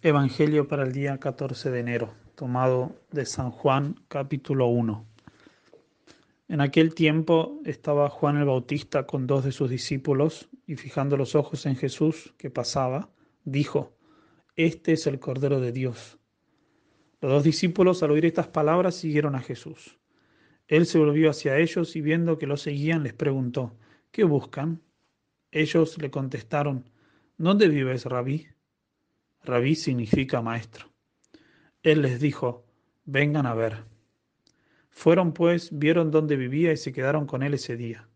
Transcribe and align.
Evangelio 0.00 0.68
para 0.68 0.84
el 0.84 0.92
día 0.92 1.18
14 1.18 1.72
de 1.72 1.80
enero, 1.80 2.14
tomado 2.36 2.94
de 3.10 3.26
San 3.26 3.50
Juan 3.50 3.96
capítulo 4.06 4.68
1. 4.68 5.04
En 6.46 6.60
aquel 6.60 6.94
tiempo 6.94 7.60
estaba 7.64 8.08
Juan 8.08 8.36
el 8.36 8.44
Bautista 8.44 9.08
con 9.08 9.26
dos 9.26 9.42
de 9.42 9.50
sus 9.50 9.68
discípulos 9.68 10.48
y 10.68 10.76
fijando 10.76 11.16
los 11.16 11.34
ojos 11.34 11.66
en 11.66 11.74
Jesús 11.74 12.32
que 12.38 12.48
pasaba, 12.48 13.10
dijo, 13.42 13.92
Este 14.54 14.92
es 14.92 15.08
el 15.08 15.18
Cordero 15.18 15.58
de 15.58 15.72
Dios. 15.72 16.20
Los 17.20 17.32
dos 17.32 17.42
discípulos 17.42 18.00
al 18.04 18.12
oír 18.12 18.24
estas 18.24 18.46
palabras 18.46 18.94
siguieron 18.94 19.34
a 19.34 19.40
Jesús. 19.40 19.98
Él 20.68 20.86
se 20.86 21.00
volvió 21.00 21.28
hacia 21.28 21.58
ellos 21.58 21.96
y 21.96 22.02
viendo 22.02 22.38
que 22.38 22.46
lo 22.46 22.56
seguían 22.56 23.02
les 23.02 23.14
preguntó, 23.14 23.76
¿qué 24.12 24.22
buscan? 24.22 24.80
Ellos 25.50 25.98
le 25.98 26.12
contestaron, 26.12 26.88
¿dónde 27.36 27.66
vives, 27.66 28.04
rabí? 28.04 28.46
Rabí 29.44 29.74
significa 29.74 30.42
maestro. 30.42 30.90
Él 31.82 32.02
les 32.02 32.20
dijo, 32.20 32.66
vengan 33.04 33.46
a 33.46 33.54
ver. 33.54 33.84
Fueron 34.90 35.32
pues, 35.32 35.70
vieron 35.72 36.10
dónde 36.10 36.36
vivía 36.36 36.72
y 36.72 36.76
se 36.76 36.92
quedaron 36.92 37.26
con 37.26 37.42
él 37.42 37.54
ese 37.54 37.76
día. 37.76 38.08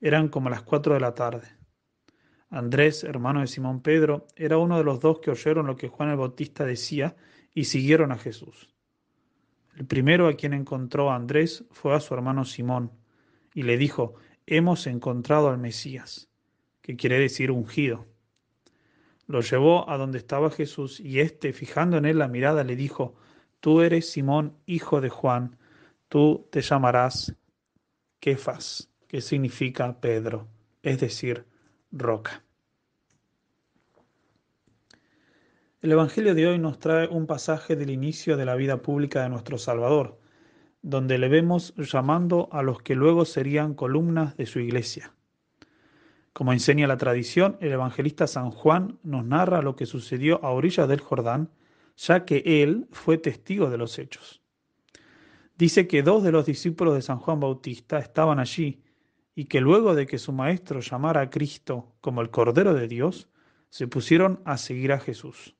Eran 0.00 0.28
como 0.28 0.50
las 0.50 0.62
cuatro 0.62 0.94
de 0.94 1.00
la 1.00 1.14
tarde. 1.14 1.48
Andrés, 2.48 3.04
hermano 3.04 3.40
de 3.40 3.48
Simón 3.48 3.82
Pedro, 3.82 4.26
era 4.36 4.56
uno 4.58 4.78
de 4.78 4.84
los 4.84 5.00
dos 5.00 5.20
que 5.20 5.30
oyeron 5.30 5.66
lo 5.66 5.76
que 5.76 5.88
Juan 5.88 6.10
el 6.10 6.16
Bautista 6.16 6.64
decía 6.64 7.16
y 7.52 7.64
siguieron 7.64 8.12
a 8.12 8.18
Jesús. 8.18 8.68
El 9.76 9.86
primero 9.86 10.26
a 10.26 10.34
quien 10.34 10.54
encontró 10.54 11.10
a 11.10 11.16
Andrés 11.16 11.64
fue 11.70 11.94
a 11.94 12.00
su 12.00 12.14
hermano 12.14 12.44
Simón 12.44 12.92
y 13.52 13.62
le 13.62 13.76
dijo, 13.76 14.14
hemos 14.46 14.86
encontrado 14.86 15.48
al 15.48 15.58
Mesías, 15.58 16.28
que 16.80 16.96
quiere 16.96 17.18
decir 17.18 17.50
ungido. 17.50 18.06
Lo 19.26 19.40
llevó 19.40 19.88
a 19.90 19.96
donde 19.96 20.18
estaba 20.18 20.50
Jesús 20.50 21.00
y 21.00 21.20
éste, 21.20 21.52
fijando 21.52 21.96
en 21.96 22.04
él 22.04 22.18
la 22.18 22.28
mirada, 22.28 22.64
le 22.64 22.76
dijo, 22.76 23.14
Tú 23.60 23.80
eres 23.80 24.10
Simón, 24.10 24.56
hijo 24.66 25.00
de 25.00 25.08
Juan, 25.08 25.58
tú 26.08 26.46
te 26.50 26.60
llamarás 26.60 27.34
Kefas, 28.20 28.90
que 29.08 29.20
significa 29.20 30.00
Pedro, 30.00 30.48
es 30.82 31.00
decir, 31.00 31.46
roca. 31.90 32.44
El 35.80 35.92
Evangelio 35.92 36.34
de 36.34 36.46
hoy 36.46 36.58
nos 36.58 36.78
trae 36.78 37.06
un 37.08 37.26
pasaje 37.26 37.76
del 37.76 37.90
inicio 37.90 38.36
de 38.36 38.44
la 38.44 38.54
vida 38.54 38.82
pública 38.82 39.22
de 39.22 39.28
nuestro 39.28 39.58
Salvador, 39.58 40.18
donde 40.82 41.18
le 41.18 41.28
vemos 41.28 41.74
llamando 41.76 42.48
a 42.52 42.62
los 42.62 42.82
que 42.82 42.94
luego 42.94 43.24
serían 43.24 43.74
columnas 43.74 44.36
de 44.36 44.46
su 44.46 44.60
iglesia. 44.60 45.12
Como 46.36 46.52
enseña 46.52 46.86
la 46.86 46.98
tradición, 46.98 47.56
el 47.62 47.72
evangelista 47.72 48.26
San 48.26 48.50
Juan 48.50 48.98
nos 49.02 49.24
narra 49.24 49.62
lo 49.62 49.74
que 49.74 49.86
sucedió 49.86 50.44
a 50.44 50.50
orillas 50.50 50.86
del 50.86 51.00
Jordán, 51.00 51.48
ya 51.96 52.26
que 52.26 52.42
él 52.44 52.88
fue 52.92 53.16
testigo 53.16 53.70
de 53.70 53.78
los 53.78 53.98
hechos. 53.98 54.42
Dice 55.56 55.88
que 55.88 56.02
dos 56.02 56.22
de 56.22 56.32
los 56.32 56.44
discípulos 56.44 56.94
de 56.94 57.00
San 57.00 57.20
Juan 57.20 57.40
Bautista 57.40 57.98
estaban 57.98 58.38
allí 58.38 58.82
y 59.34 59.46
que 59.46 59.62
luego 59.62 59.94
de 59.94 60.06
que 60.06 60.18
su 60.18 60.34
maestro 60.34 60.80
llamara 60.80 61.22
a 61.22 61.30
Cristo 61.30 61.94
como 62.02 62.20
el 62.20 62.28
Cordero 62.28 62.74
de 62.74 62.86
Dios, 62.86 63.30
se 63.70 63.88
pusieron 63.88 64.42
a 64.44 64.58
seguir 64.58 64.92
a 64.92 65.00
Jesús. 65.00 65.56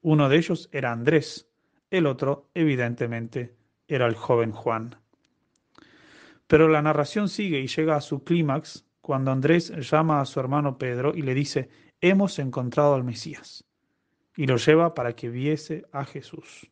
Uno 0.00 0.28
de 0.28 0.36
ellos 0.36 0.68
era 0.72 0.90
Andrés, 0.90 1.48
el 1.90 2.06
otro, 2.06 2.50
evidentemente, 2.54 3.54
era 3.86 4.08
el 4.08 4.16
joven 4.16 4.50
Juan. 4.50 4.96
Pero 6.48 6.66
la 6.66 6.82
narración 6.82 7.28
sigue 7.28 7.60
y 7.60 7.68
llega 7.68 7.94
a 7.94 8.00
su 8.00 8.24
clímax 8.24 8.84
cuando 9.02 9.32
Andrés 9.32 9.72
llama 9.90 10.20
a 10.20 10.24
su 10.24 10.40
hermano 10.40 10.78
Pedro 10.78 11.12
y 11.14 11.22
le 11.22 11.34
dice, 11.34 11.68
hemos 12.00 12.38
encontrado 12.38 12.94
al 12.94 13.04
Mesías, 13.04 13.64
y 14.36 14.46
lo 14.46 14.56
lleva 14.56 14.94
para 14.94 15.14
que 15.14 15.28
viese 15.28 15.84
a 15.92 16.04
Jesús. 16.04 16.70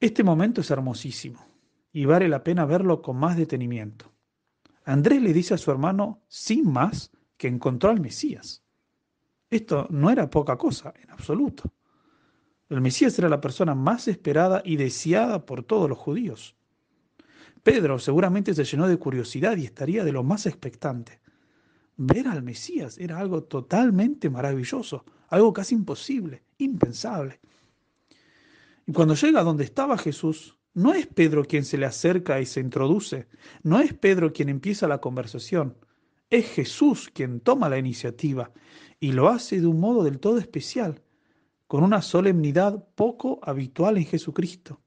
Este 0.00 0.24
momento 0.24 0.60
es 0.60 0.70
hermosísimo 0.70 1.46
y 1.92 2.04
vale 2.04 2.28
la 2.28 2.42
pena 2.42 2.66
verlo 2.66 3.00
con 3.00 3.16
más 3.16 3.36
detenimiento. 3.36 4.12
Andrés 4.84 5.22
le 5.22 5.32
dice 5.32 5.54
a 5.54 5.58
su 5.58 5.70
hermano, 5.70 6.22
sin 6.26 6.70
más, 6.70 7.12
que 7.36 7.46
encontró 7.46 7.90
al 7.90 8.00
Mesías. 8.00 8.64
Esto 9.48 9.86
no 9.90 10.10
era 10.10 10.28
poca 10.28 10.56
cosa, 10.56 10.92
en 11.00 11.10
absoluto. 11.10 11.72
El 12.68 12.80
Mesías 12.80 13.16
era 13.18 13.28
la 13.28 13.40
persona 13.40 13.76
más 13.76 14.08
esperada 14.08 14.60
y 14.64 14.76
deseada 14.76 15.46
por 15.46 15.62
todos 15.62 15.88
los 15.88 15.98
judíos. 15.98 16.56
Pedro 17.62 17.98
seguramente 17.98 18.54
se 18.54 18.64
llenó 18.64 18.88
de 18.88 18.96
curiosidad 18.96 19.56
y 19.56 19.64
estaría 19.64 20.04
de 20.04 20.12
lo 20.12 20.22
más 20.22 20.46
expectante. 20.46 21.20
Ver 21.96 22.26
al 22.26 22.42
Mesías 22.42 22.98
era 22.98 23.18
algo 23.18 23.44
totalmente 23.44 24.30
maravilloso, 24.30 25.04
algo 25.28 25.52
casi 25.52 25.74
imposible, 25.74 26.42
impensable. 26.58 27.40
Y 28.86 28.92
cuando 28.92 29.14
llega 29.14 29.42
donde 29.42 29.64
estaba 29.64 29.96
Jesús, 29.98 30.58
no 30.74 30.94
es 30.94 31.06
Pedro 31.06 31.44
quien 31.44 31.64
se 31.64 31.78
le 31.78 31.86
acerca 31.86 32.40
y 32.40 32.46
se 32.46 32.60
introduce, 32.60 33.28
no 33.62 33.80
es 33.80 33.92
Pedro 33.92 34.32
quien 34.32 34.48
empieza 34.48 34.88
la 34.88 35.00
conversación, 35.00 35.76
es 36.30 36.46
Jesús 36.46 37.10
quien 37.12 37.40
toma 37.40 37.68
la 37.68 37.78
iniciativa 37.78 38.50
y 38.98 39.12
lo 39.12 39.28
hace 39.28 39.60
de 39.60 39.66
un 39.66 39.78
modo 39.78 40.02
del 40.02 40.18
todo 40.18 40.38
especial, 40.38 41.02
con 41.66 41.84
una 41.84 42.02
solemnidad 42.02 42.88
poco 42.94 43.38
habitual 43.42 43.98
en 43.98 44.06
Jesucristo. 44.06 44.80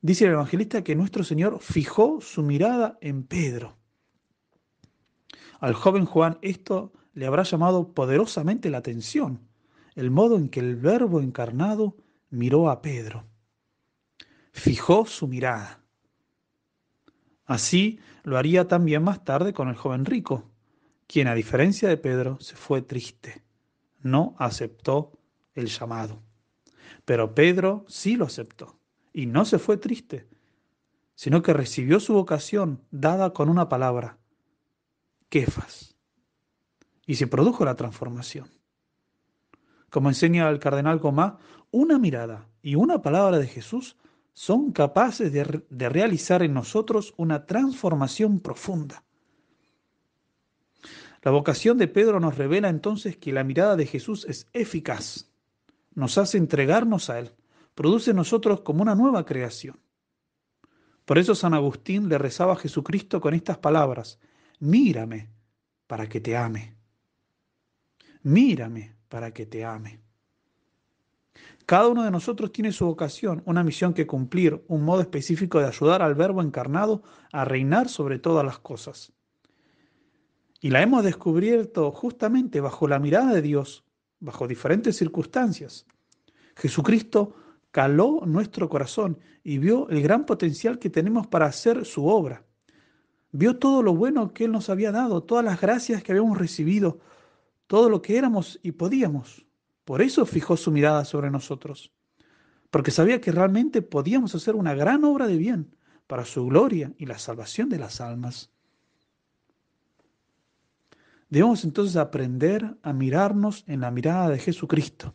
Dice 0.00 0.26
el 0.26 0.32
evangelista 0.32 0.84
que 0.84 0.94
nuestro 0.94 1.24
Señor 1.24 1.58
fijó 1.60 2.20
su 2.20 2.42
mirada 2.42 2.98
en 3.00 3.24
Pedro. 3.24 3.76
Al 5.58 5.74
joven 5.74 6.04
Juan 6.04 6.38
esto 6.40 6.92
le 7.14 7.26
habrá 7.26 7.42
llamado 7.42 7.92
poderosamente 7.94 8.70
la 8.70 8.78
atención, 8.78 9.48
el 9.96 10.12
modo 10.12 10.36
en 10.36 10.50
que 10.50 10.60
el 10.60 10.76
Verbo 10.76 11.20
encarnado 11.20 11.96
miró 12.30 12.70
a 12.70 12.80
Pedro. 12.80 13.26
Fijó 14.52 15.04
su 15.04 15.26
mirada. 15.26 15.82
Así 17.44 17.98
lo 18.22 18.38
haría 18.38 18.68
también 18.68 19.02
más 19.02 19.24
tarde 19.24 19.52
con 19.52 19.68
el 19.68 19.74
joven 19.74 20.04
rico, 20.04 20.48
quien 21.08 21.26
a 21.26 21.34
diferencia 21.34 21.88
de 21.88 21.96
Pedro 21.96 22.38
se 22.38 22.54
fue 22.54 22.82
triste, 22.82 23.42
no 24.00 24.36
aceptó 24.38 25.18
el 25.54 25.66
llamado. 25.66 26.22
Pero 27.04 27.34
Pedro 27.34 27.84
sí 27.88 28.14
lo 28.14 28.26
aceptó 28.26 28.77
y 29.18 29.26
no 29.26 29.44
se 29.44 29.58
fue 29.58 29.78
triste, 29.78 30.28
sino 31.16 31.42
que 31.42 31.52
recibió 31.52 31.98
su 31.98 32.14
vocación 32.14 32.84
dada 32.92 33.32
con 33.32 33.48
una 33.48 33.68
palabra, 33.68 34.16
Kefas, 35.28 35.96
y 37.04 37.16
se 37.16 37.26
produjo 37.26 37.64
la 37.64 37.74
transformación. 37.74 38.48
Como 39.90 40.08
enseña 40.08 40.48
el 40.48 40.60
cardenal 40.60 41.00
Gomá, 41.00 41.40
una 41.72 41.98
mirada 41.98 42.46
y 42.62 42.76
una 42.76 43.02
palabra 43.02 43.40
de 43.40 43.48
Jesús 43.48 43.96
son 44.34 44.70
capaces 44.70 45.32
de, 45.32 45.64
de 45.68 45.88
realizar 45.88 46.44
en 46.44 46.54
nosotros 46.54 47.12
una 47.16 47.44
transformación 47.44 48.38
profunda. 48.38 49.02
La 51.22 51.32
vocación 51.32 51.76
de 51.76 51.88
Pedro 51.88 52.20
nos 52.20 52.38
revela 52.38 52.68
entonces 52.68 53.16
que 53.16 53.32
la 53.32 53.42
mirada 53.42 53.74
de 53.74 53.86
Jesús 53.86 54.24
es 54.26 54.46
eficaz, 54.52 55.28
nos 55.92 56.18
hace 56.18 56.38
entregarnos 56.38 57.10
a 57.10 57.18
Él, 57.18 57.32
produce 57.78 58.10
en 58.10 58.16
nosotros 58.16 58.62
como 58.62 58.82
una 58.82 58.96
nueva 58.96 59.24
creación. 59.24 59.78
Por 61.04 61.16
eso 61.16 61.36
San 61.36 61.54
Agustín 61.54 62.08
le 62.08 62.18
rezaba 62.18 62.54
a 62.54 62.56
Jesucristo 62.56 63.20
con 63.20 63.34
estas 63.34 63.58
palabras, 63.58 64.18
mírame 64.58 65.30
para 65.86 66.08
que 66.08 66.20
te 66.20 66.36
ame. 66.36 66.74
Mírame 68.24 68.96
para 69.08 69.32
que 69.32 69.46
te 69.46 69.64
ame. 69.64 70.00
Cada 71.66 71.86
uno 71.86 72.02
de 72.02 72.10
nosotros 72.10 72.50
tiene 72.50 72.72
su 72.72 72.84
vocación, 72.84 73.44
una 73.46 73.62
misión 73.62 73.94
que 73.94 74.08
cumplir, 74.08 74.60
un 74.66 74.82
modo 74.82 75.00
específico 75.00 75.60
de 75.60 75.68
ayudar 75.68 76.02
al 76.02 76.16
Verbo 76.16 76.42
encarnado 76.42 77.04
a 77.30 77.44
reinar 77.44 77.88
sobre 77.88 78.18
todas 78.18 78.44
las 78.44 78.58
cosas. 78.58 79.12
Y 80.60 80.70
la 80.70 80.82
hemos 80.82 81.04
descubierto 81.04 81.92
justamente 81.92 82.60
bajo 82.60 82.88
la 82.88 82.98
mirada 82.98 83.32
de 83.32 83.42
Dios, 83.42 83.84
bajo 84.18 84.48
diferentes 84.48 84.96
circunstancias. 84.96 85.86
Jesucristo 86.56 87.36
caló 87.78 88.22
nuestro 88.26 88.68
corazón 88.68 89.20
y 89.44 89.58
vio 89.58 89.88
el 89.88 90.02
gran 90.02 90.26
potencial 90.26 90.80
que 90.80 90.90
tenemos 90.90 91.28
para 91.28 91.46
hacer 91.46 91.84
su 91.84 92.08
obra. 92.08 92.44
Vio 93.30 93.56
todo 93.56 93.84
lo 93.84 93.94
bueno 93.94 94.34
que 94.34 94.46
Él 94.46 94.50
nos 94.50 94.68
había 94.68 94.90
dado, 94.90 95.22
todas 95.22 95.44
las 95.44 95.60
gracias 95.60 96.02
que 96.02 96.10
habíamos 96.10 96.36
recibido, 96.38 96.98
todo 97.68 97.88
lo 97.88 98.02
que 98.02 98.18
éramos 98.18 98.58
y 98.64 98.72
podíamos. 98.72 99.46
Por 99.84 100.02
eso 100.02 100.26
fijó 100.26 100.56
su 100.56 100.72
mirada 100.72 101.04
sobre 101.04 101.30
nosotros, 101.30 101.92
porque 102.72 102.90
sabía 102.90 103.20
que 103.20 103.30
realmente 103.30 103.80
podíamos 103.80 104.34
hacer 104.34 104.56
una 104.56 104.74
gran 104.74 105.04
obra 105.04 105.28
de 105.28 105.36
bien 105.36 105.76
para 106.08 106.24
su 106.24 106.46
gloria 106.46 106.92
y 106.98 107.06
la 107.06 107.20
salvación 107.20 107.68
de 107.68 107.78
las 107.78 108.00
almas. 108.00 108.50
Debemos 111.30 111.62
entonces 111.62 111.94
aprender 111.94 112.76
a 112.82 112.92
mirarnos 112.92 113.62
en 113.68 113.82
la 113.82 113.92
mirada 113.92 114.30
de 114.30 114.40
Jesucristo 114.40 115.14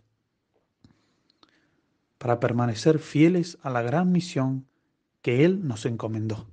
para 2.24 2.40
permanecer 2.40 3.00
fieles 3.00 3.58
a 3.64 3.70
la 3.70 3.82
gran 3.82 4.14
misión 4.14 4.66
que 5.22 5.44
Él 5.44 5.68
nos 5.68 5.86
encomendó. 5.86 6.48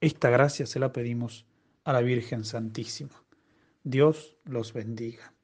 Esta 0.00 0.28
gracia 0.28 0.66
se 0.66 0.80
la 0.80 0.92
pedimos 0.92 1.46
a 1.84 1.92
la 1.92 2.00
Virgen 2.00 2.44
Santísima. 2.44 3.22
Dios 3.84 4.36
los 4.44 4.72
bendiga. 4.72 5.35